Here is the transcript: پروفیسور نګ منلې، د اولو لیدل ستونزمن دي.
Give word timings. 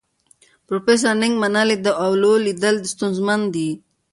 پروفیسور 0.67 1.15
نګ 1.21 1.33
منلې، 1.41 1.77
د 1.81 1.87
اولو 2.05 2.31
لیدل 2.45 2.75
ستونزمن 2.93 3.39
دي. 3.53 3.69